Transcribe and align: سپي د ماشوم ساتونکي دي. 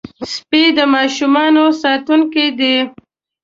سپي 0.33 0.63
د 0.77 0.79
ماشوم 0.93 1.35
ساتونکي 1.81 2.47
دي. 2.59 2.75